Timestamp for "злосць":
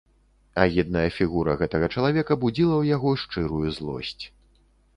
3.79-4.21